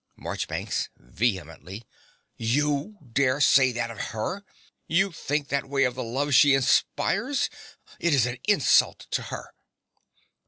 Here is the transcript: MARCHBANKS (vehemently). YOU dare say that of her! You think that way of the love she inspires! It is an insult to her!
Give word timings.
MARCHBANKS 0.15 0.89
(vehemently). 0.97 1.83
YOU 2.35 2.97
dare 3.13 3.39
say 3.39 3.71
that 3.71 3.91
of 3.91 3.99
her! 4.15 4.43
You 4.87 5.11
think 5.11 5.49
that 5.49 5.69
way 5.69 5.83
of 5.83 5.93
the 5.93 6.01
love 6.03 6.33
she 6.33 6.55
inspires! 6.55 7.51
It 7.99 8.11
is 8.11 8.25
an 8.25 8.39
insult 8.47 9.05
to 9.11 9.21
her! 9.21 9.53